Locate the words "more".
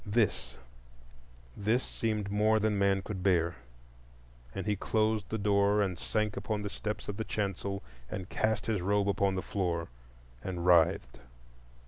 2.31-2.59